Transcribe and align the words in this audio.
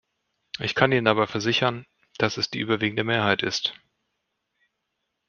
Ich 0.57 0.73
kann 0.73 0.91
Ihnen 0.91 1.05
aber 1.05 1.27
versichern, 1.27 1.85
dass 2.17 2.37
es 2.37 2.49
die 2.49 2.57
überwiegende 2.59 3.03
Mehrheit 3.03 3.43
ist. 3.43 3.75